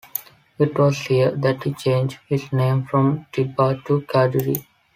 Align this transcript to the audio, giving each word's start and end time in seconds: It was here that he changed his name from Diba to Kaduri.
It 0.57 0.75
was 0.79 0.97
here 0.97 1.29
that 1.29 1.61
he 1.61 1.75
changed 1.75 2.17
his 2.27 2.51
name 2.51 2.85
from 2.87 3.27
Diba 3.31 3.85
to 3.85 4.01
Kaduri. 4.01 4.65